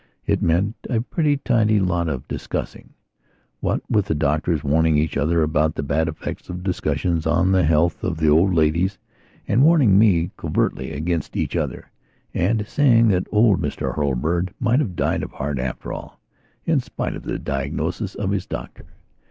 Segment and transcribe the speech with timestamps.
[0.25, 2.95] It meant a pretty tidy lot of discussing,
[3.59, 7.61] what with the doctors warning each other about the bad effects of discussions on the
[7.61, 8.97] health of the old ladies,
[9.47, 11.91] and warning me covertly against each other,
[12.33, 16.19] and saying that old Mr Hurlbird might have died of heart, after all,
[16.65, 18.85] in spite of the diagnosis of his doctor.